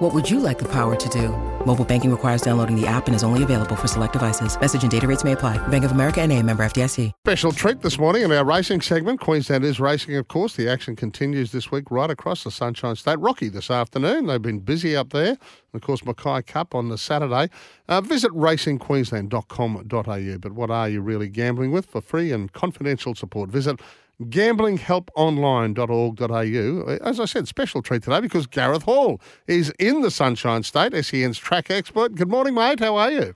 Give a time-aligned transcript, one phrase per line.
[0.00, 1.28] What would you like the power to do?
[1.66, 4.58] Mobile banking requires downloading the app and is only available for select devices.
[4.58, 5.58] Message and data rates may apply.
[5.68, 7.12] Bank of America and a member FDIC.
[7.26, 9.20] Special treat this morning in our racing segment.
[9.20, 10.56] Queensland is racing, of course.
[10.56, 13.18] The action continues this week right across the Sunshine State.
[13.18, 14.26] Rocky this afternoon.
[14.26, 15.32] They've been busy up there.
[15.32, 15.38] And
[15.74, 17.50] of course, Mackay Cup on the Saturday.
[17.86, 20.38] Uh, visit racingqueensland.com.au.
[20.38, 21.84] But what are you really gambling with?
[21.84, 23.78] For free and confidential support, visit
[24.20, 27.06] gamblinghelponline.org.au.
[27.06, 31.38] As I said, special treat today because Gareth Hall is in the Sunshine State, SEN's
[31.38, 32.14] track expert.
[32.14, 32.80] Good morning, mate.
[32.80, 33.34] How are you?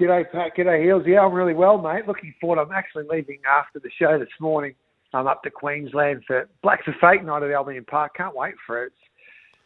[0.00, 0.52] G'day, Pat.
[0.56, 1.02] G'day, Heals.
[1.06, 2.06] Yeah, I'm really well, mate.
[2.06, 2.60] Looking forward.
[2.60, 4.74] I'm actually leaving after the show this morning.
[5.12, 8.14] I'm up to Queensland for Blacks A Fake night at Albion Park.
[8.16, 8.92] Can't wait for it.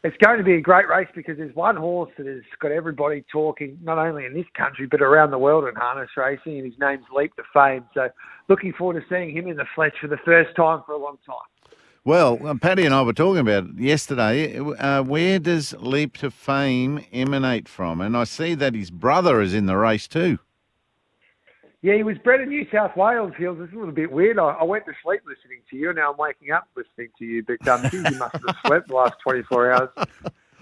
[0.03, 3.23] It's going to be a great race because there's one horse that has got everybody
[3.31, 6.77] talking, not only in this country, but around the world in harness racing, and his
[6.77, 7.85] name's Leap to Fame.
[7.93, 8.09] So
[8.49, 11.17] looking forward to seeing him in the flesh for the first time for a long
[11.25, 11.77] time.
[12.03, 14.59] Well, uh, Paddy and I were talking about it yesterday.
[14.59, 18.01] Uh, where does Leap to Fame emanate from?
[18.01, 20.37] And I see that his brother is in the race too.
[21.83, 23.57] Yeah, he was bred in New South Wales, Heals.
[23.61, 24.39] It's a little bit weird.
[24.39, 27.25] I, I, went to sleep listening to you, and now I'm waking up listening to
[27.25, 27.43] you.
[27.43, 29.89] But um, you must have slept the last 24 hours.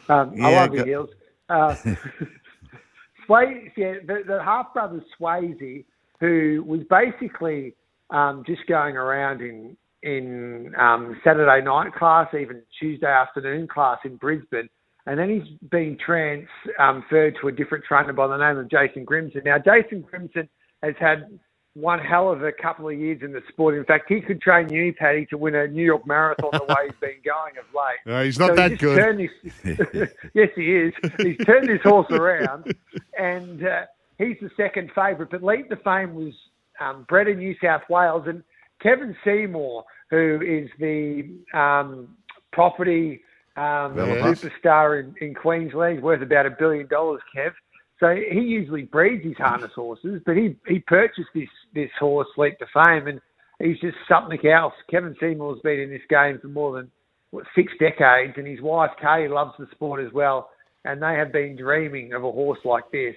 [0.10, 1.10] Um, yeah, I love you, Heals.
[1.48, 1.76] Uh,
[3.28, 5.86] Sway, yeah, the, the half brother Swayze,
[6.20, 7.76] who was basically
[8.10, 14.16] um, just going around in in um, Saturday night class, even Tuesday afternoon class in
[14.16, 14.68] Brisbane,
[15.06, 16.48] and then he's been transferred
[16.80, 19.46] um, to a different trainer by the name of Jason Grimson.
[19.46, 20.50] Now, Jason Grimson
[20.84, 21.40] has had
[21.74, 23.76] one hell of a couple of years in the sport.
[23.76, 26.88] In fact, he could train you, Paddy, to win a New York Marathon the way
[26.88, 28.00] he's been going of late.
[28.06, 29.20] No, he's not so that good.
[29.20, 29.30] His,
[30.34, 30.94] yes, he is.
[31.18, 32.76] He's turned his horse around,
[33.18, 33.86] and uh,
[34.18, 35.32] he's the second favourite.
[35.32, 36.34] But Leap to Fame was
[36.82, 38.44] um, bred in New South Wales, and
[38.82, 42.18] Kevin Seymour, who is the um,
[42.52, 43.22] property
[43.56, 47.54] um, superstar in, in Queensland, worth about a billion dollars, Kev.
[48.02, 52.58] So he usually breeds his harness horses, but he he purchased this this horse Leap
[52.58, 53.22] to Fame, and
[53.60, 54.74] he's just something else.
[54.90, 56.90] Kevin Seymour's been in this game for more than
[57.30, 60.50] what, six decades, and his wife Kay loves the sport as well,
[60.84, 63.16] and they have been dreaming of a horse like this.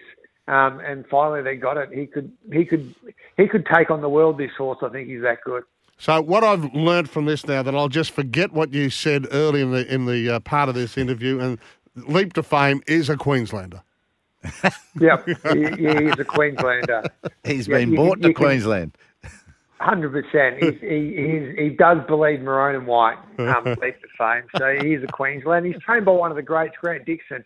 [0.48, 1.88] Um, and finally, they got it.
[1.90, 2.94] He could he could
[3.38, 4.36] he could take on the world.
[4.36, 5.62] This horse, I think, he's that good.
[5.96, 9.62] So what I've learned from this now that I'll just forget what you said early
[9.62, 11.58] in the in the uh, part of this interview, and
[11.96, 13.80] Leap to Fame is a Queenslander
[15.00, 17.04] yeah, he, he's a Queenslander.
[17.44, 18.96] He's yeah, been you, bought you, to you Queensland.
[19.80, 20.62] Hundred percent.
[20.80, 24.44] He he does believe maroon and white um, leap to fame.
[24.56, 25.66] So he is a Queensland.
[25.66, 27.44] He's trained by one of the greats, Grant Dixon,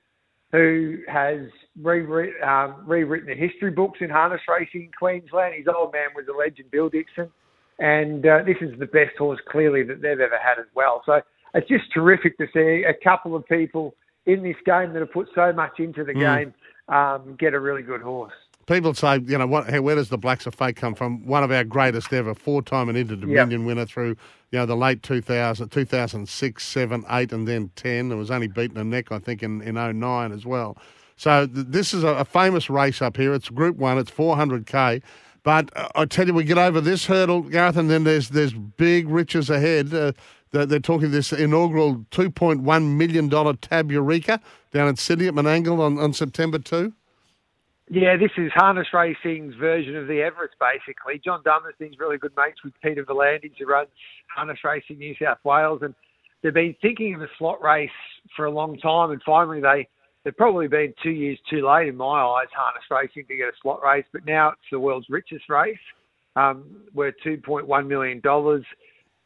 [0.53, 1.41] who has
[1.81, 5.55] rewritten, um, rewritten the history books in harness racing in Queensland.
[5.57, 7.31] His old man was a legend, Bill Dixon,
[7.79, 11.03] and uh, this is the best horse clearly that they've ever had as well.
[11.07, 11.21] So
[11.55, 13.95] it's just terrific to see a couple of people
[14.27, 16.21] in this game that have put so much into the mm.
[16.21, 16.55] game
[16.89, 18.33] um, get a really good horse.
[18.67, 21.25] People say, you know, what, where does the Blacks A Fake come from?
[21.25, 23.67] One of our greatest ever, four-time and Inter-Dominion yep.
[23.67, 24.17] winner through,
[24.51, 28.13] you know, the late 2000, 2006, 7, 8, and then 10.
[28.13, 30.77] It was only beaten a neck, I think, in, in 09 as well.
[31.17, 33.33] So th- this is a, a, famous race up here.
[33.33, 33.99] It's Group 1.
[33.99, 35.03] It's 400K.
[35.49, 38.53] But uh, I tell you, we get over this hurdle, Gareth, and then there's there's
[38.53, 39.95] big riches ahead.
[39.95, 40.13] Uh,
[40.51, 44.43] they're, they're, talking this inaugural $2.1 million Tab Eureka
[44.73, 46.93] down in Sydney at Menangle on, on September 2.
[47.89, 51.19] Yeah, this is harness racing's version of the Everest, basically.
[51.25, 53.89] John Dumesny's really good mates with Peter V'landys, who runs
[54.37, 55.95] harness racing New South Wales, and
[56.43, 57.89] they've been thinking of a slot race
[58.37, 59.89] for a long time, and finally they
[60.29, 63.53] they've probably been two years too late in my eyes, harness racing to get a
[63.63, 65.79] slot race, but now it's the world's richest race.
[66.37, 68.63] Um, we're two point one million dollars.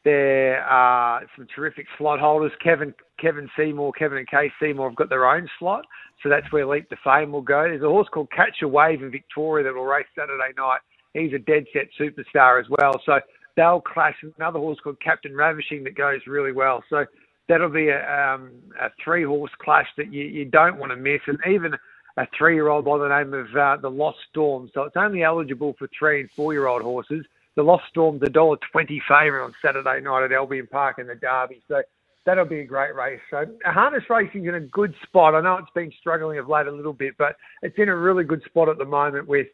[0.04, 2.52] There are some terrific slot holders.
[2.62, 5.84] Kevin Kevin Seymour, Kevin and Kay Seymour have got their own slot,
[6.22, 7.64] so that's where Leap to Fame will go.
[7.64, 10.80] There's a horse called Catch a Wave in Victoria that will race Saturday night.
[11.14, 13.00] He's a dead set superstar as well.
[13.04, 13.18] So
[13.56, 16.84] they'll clash with another horse called Captain Ravishing that goes really well.
[16.88, 17.04] So
[17.52, 18.50] that'll be a, um,
[18.80, 21.74] a three horse clash that you, you don't want to miss, and even
[22.16, 24.70] a three year old by the name of uh, the Lost Storm.
[24.72, 28.30] So it's only eligible for three and four year old horses the Lost Storm, the
[28.30, 31.60] dollar twenty favourite on Saturday night at Albion Park in the Derby.
[31.68, 31.82] So
[32.24, 33.20] that'll be a great race.
[33.30, 35.34] So harness racing's in a good spot.
[35.34, 38.24] I know it's been struggling of late a little bit, but it's in a really
[38.24, 39.48] good spot at the moment with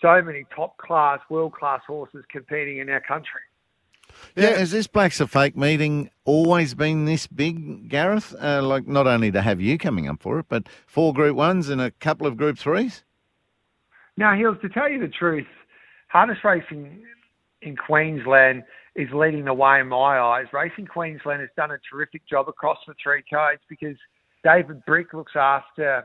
[0.00, 3.42] so many top class, world class horses competing in our country.
[4.36, 8.34] Yeah, has this Blacks A Fake meeting always been this big, Gareth?
[8.40, 11.68] Uh, like, not only to have you coming up for it, but four Group Ones
[11.68, 13.04] and a couple of Group Threes?
[14.16, 15.46] Now, Heals, to tell you the truth,
[16.08, 17.02] harness racing
[17.62, 18.64] in Queensland
[18.94, 20.46] is leading the way in my eyes.
[20.52, 23.96] Racing Queensland has done a terrific job across the three codes because
[24.44, 26.04] David Brick looks after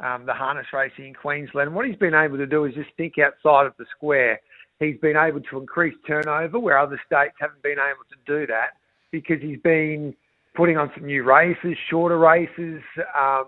[0.00, 1.74] um, the harness racing in Queensland.
[1.74, 4.40] What he's been able to do is just think outside of the square.
[4.80, 8.70] He's been able to increase turnover where other states haven't been able to do that
[9.12, 10.14] because he's been
[10.54, 12.82] putting on some new races, shorter races
[13.18, 13.46] um,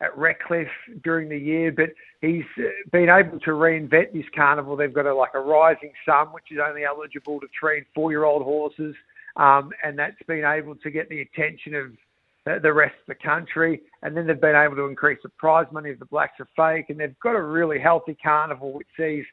[0.00, 0.68] at Redcliffe
[1.02, 1.72] during the year.
[1.72, 1.90] But
[2.20, 2.44] he's
[2.92, 4.76] been able to reinvent this carnival.
[4.76, 8.94] They've got a, like a rising sun, which is only eligible to train four-year-old horses,
[9.36, 13.80] um, and that's been able to get the attention of the rest of the country.
[14.02, 16.90] And then they've been able to increase the prize money of the Blacks A Fake.
[16.90, 19.24] And they've got a really healthy carnival which sees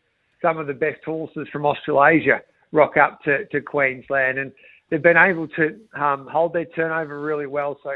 [0.42, 2.42] some of the best horses from Australasia
[2.72, 4.38] rock up to, to Queensland.
[4.38, 4.52] And
[4.90, 7.78] they've been able to um, hold their turnover really well.
[7.84, 7.92] So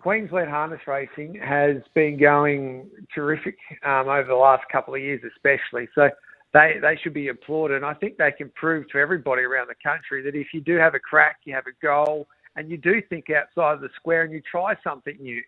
[0.00, 5.88] Queensland harness racing has been going terrific um, over the last couple of years, especially.
[5.94, 6.10] So
[6.52, 7.78] they they should be applauded.
[7.78, 10.76] And I think they can prove to everybody around the country that if you do
[10.76, 14.22] have a crack, you have a goal, and you do think outside of the square
[14.22, 15.42] and you try something new,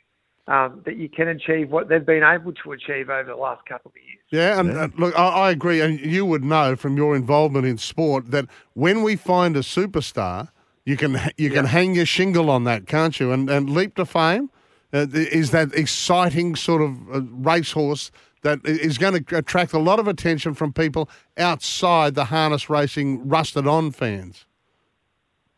[0.48, 3.90] um, that you can achieve what they've been able to achieve over the last couple
[3.90, 4.18] of years.
[4.30, 4.82] Yeah, and yeah.
[4.84, 8.46] Uh, look, I, I, agree, and you would know from your involvement in sport that
[8.74, 10.50] when we find a superstar,
[10.84, 13.32] you can you can hang your shingle on that, can't you?
[13.32, 14.50] And and leap to fame
[14.92, 18.10] uh, is that exciting sort of uh, racehorse
[18.42, 23.28] that is going to attract a lot of attention from people outside the harness racing
[23.28, 24.44] rusted on fans.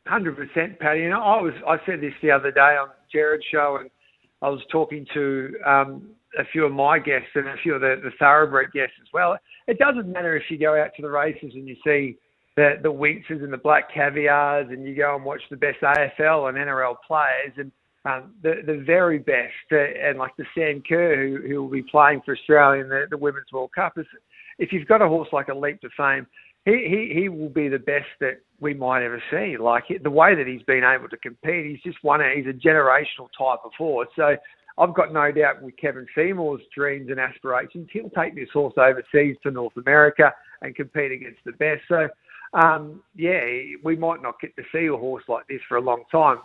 [0.06, 1.00] Hundred percent, Paddy.
[1.00, 3.90] You know, I was I said this the other day on Jared's show, and
[4.42, 7.96] I was talking to um, a few of my guests and a few of the,
[8.02, 9.36] the thoroughbred guests as well.
[9.66, 12.16] It doesn't matter if you go out to the races and you see
[12.58, 16.48] the the Winxes and the Black Caviars, and you go and watch the best AFL
[16.48, 17.70] and NRL players, and
[18.04, 21.84] um, the the very best, uh, and like the Sam Kerr who who will be
[21.84, 23.96] playing for Australia in the, the Women's World Cup.
[23.96, 24.06] Is
[24.58, 26.26] if you've got a horse like a Leap to Fame,
[26.64, 26.72] he,
[27.12, 29.56] he, he will be the best that we might ever see.
[29.56, 32.20] Like the way that he's been able to compete, he's just one.
[32.34, 34.08] He's a generational type of horse.
[34.16, 34.36] So
[34.78, 39.36] I've got no doubt with Kevin Seymour's dreams and aspirations, he'll take this horse overseas
[39.42, 40.32] to North America
[40.62, 41.82] and compete against the best.
[41.88, 42.08] So
[42.52, 43.44] um, yeah,
[43.84, 46.38] we might not get to see a horse like this for a long time.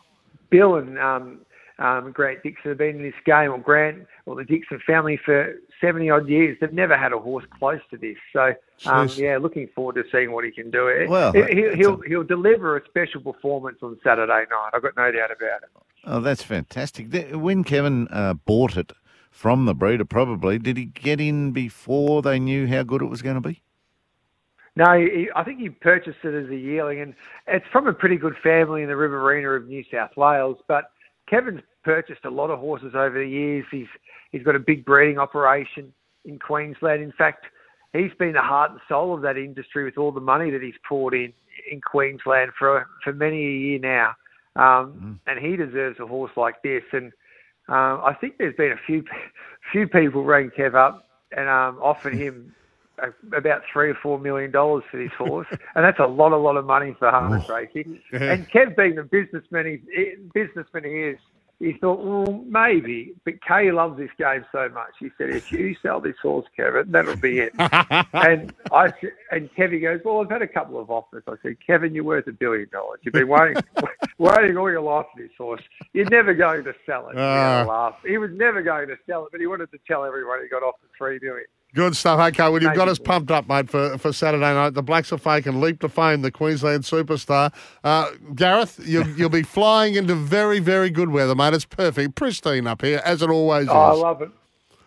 [0.50, 1.40] Bill and um,
[1.84, 5.56] um, Grant Dixon have been in this game, or Grant or the Dixon family for
[5.82, 6.58] 70 odd years.
[6.62, 8.16] They've never had a horse close to this.
[8.32, 8.54] So,
[8.86, 11.06] um, yeah, looking forward to seeing what he can do.
[11.10, 14.70] Well, he'll, he'll, he'll deliver a special performance on Saturday night.
[14.74, 15.70] I've got no doubt about it.
[16.06, 17.14] Oh, that's fantastic.
[17.34, 18.94] When Kevin uh, bought it
[19.30, 23.22] from the breeder, probably, did he get in before they knew how good it was
[23.22, 23.62] going to be?
[24.78, 27.14] No, he, I think he purchased it as a yearling, and
[27.46, 30.58] it's from a pretty good family in the Riverina of New South Wales.
[30.68, 30.86] But
[31.34, 33.66] Kevin's purchased a lot of horses over the years.
[33.72, 33.88] He's
[34.32, 35.92] he's got a big breeding operation
[36.26, 37.02] in Queensland.
[37.02, 37.46] In fact,
[37.92, 40.76] he's been the heart and soul of that industry with all the money that he's
[40.88, 41.34] poured in
[41.72, 44.14] in Queensland for for many a year now.
[44.56, 45.20] Um, mm.
[45.26, 46.84] And he deserves a horse like this.
[46.92, 47.12] And
[47.68, 49.04] um, I think there's been a few
[49.72, 52.54] few people rang Kev up and um, offered him
[53.36, 56.58] about three or four million dollars for this horse, and that's a lot, a lot
[56.58, 57.56] of money for harness oh.
[57.56, 58.00] racing.
[58.12, 61.20] And Kev, being the businessman, he, businessman he is,
[61.64, 63.14] he thought, well, maybe.
[63.24, 64.92] But Kay loves this game so much.
[65.00, 67.54] He said, if you sell this horse, Kevin, that'll be it.
[67.60, 68.92] and I
[69.32, 71.24] and Kevin goes, well, I've had a couple of offers.
[71.28, 73.00] I said, Kevin, you're worth a billion dollars.
[73.04, 73.64] You've been waiting,
[74.18, 75.62] waiting all your life for this horse.
[75.94, 77.18] You're never going to sell it.
[77.18, 77.92] Uh.
[78.06, 80.64] He was never going to sell it, but he wanted to tell everyone he got
[80.64, 81.46] off the three million.
[81.74, 82.20] Good stuff.
[82.20, 84.76] Okay, well, you've got us pumped up, mate, for, for Saturday night.
[84.76, 87.52] The Blacks are faking leap to fame, the Queensland superstar.
[87.84, 91.56] Uh, Gareth, you'll, you'll be flying into very, very good weather, mate.
[91.56, 92.14] It's perfect.
[92.14, 94.00] Pristine up here, as it always oh, is.
[94.00, 94.30] I love it.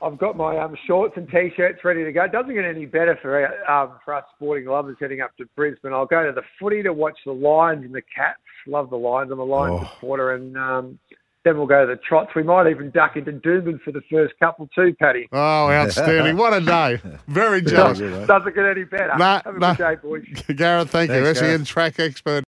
[0.00, 2.24] I've got my um, shorts and t-shirts ready to go.
[2.24, 5.92] It doesn't get any better for um, for us sporting lovers heading up to Brisbane.
[5.92, 8.38] I'll go to the footy to watch the Lions and the Cats.
[8.66, 9.32] Love the Lions.
[9.32, 9.90] I'm a Lions oh.
[9.94, 10.98] supporter, and um,
[11.46, 12.34] then we'll go to the trots.
[12.34, 15.28] We might even duck into Doomben for the first couple too, Paddy.
[15.32, 16.36] Oh, outstanding.
[16.36, 17.00] what a day.
[17.28, 18.00] Very jealous.
[18.00, 19.16] Doesn't get any better.
[19.16, 19.74] Nah, Have a nah.
[19.74, 20.24] good day, boys.
[20.56, 21.46] Gareth, thank Thanks, you.
[21.46, 22.44] SEN track expert.